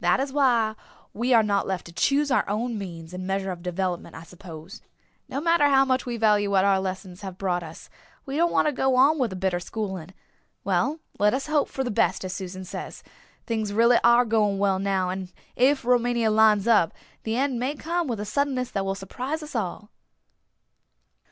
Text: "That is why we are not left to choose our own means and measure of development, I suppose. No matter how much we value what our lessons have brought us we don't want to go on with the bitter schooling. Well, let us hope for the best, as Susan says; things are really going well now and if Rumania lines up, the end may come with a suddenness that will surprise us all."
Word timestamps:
"That 0.00 0.18
is 0.18 0.32
why 0.32 0.74
we 1.14 1.32
are 1.32 1.42
not 1.44 1.64
left 1.64 1.86
to 1.86 1.92
choose 1.92 2.32
our 2.32 2.44
own 2.48 2.76
means 2.76 3.14
and 3.14 3.24
measure 3.28 3.52
of 3.52 3.62
development, 3.62 4.16
I 4.16 4.24
suppose. 4.24 4.82
No 5.28 5.40
matter 5.40 5.68
how 5.68 5.84
much 5.84 6.04
we 6.04 6.16
value 6.16 6.50
what 6.50 6.64
our 6.64 6.80
lessons 6.80 7.20
have 7.22 7.38
brought 7.38 7.62
us 7.62 7.88
we 8.26 8.36
don't 8.36 8.50
want 8.50 8.66
to 8.66 8.72
go 8.72 8.96
on 8.96 9.20
with 9.20 9.30
the 9.30 9.36
bitter 9.36 9.60
schooling. 9.60 10.12
Well, 10.64 10.98
let 11.20 11.32
us 11.32 11.46
hope 11.46 11.68
for 11.68 11.84
the 11.84 11.92
best, 11.92 12.24
as 12.24 12.32
Susan 12.32 12.64
says; 12.64 13.04
things 13.46 13.70
are 13.70 13.76
really 13.76 13.98
going 14.28 14.58
well 14.58 14.80
now 14.80 15.10
and 15.10 15.32
if 15.54 15.84
Rumania 15.84 16.32
lines 16.32 16.66
up, 16.66 16.92
the 17.22 17.36
end 17.36 17.60
may 17.60 17.76
come 17.76 18.08
with 18.08 18.18
a 18.18 18.24
suddenness 18.24 18.72
that 18.72 18.84
will 18.84 18.96
surprise 18.96 19.44
us 19.44 19.54
all." 19.54 19.90